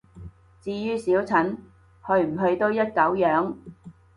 [0.59, 1.55] 至於小陳，
[2.07, 3.53] 去唔去都一狗樣